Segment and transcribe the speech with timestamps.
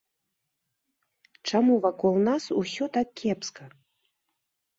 [1.49, 3.63] Чаму вакол нас усё так кепска?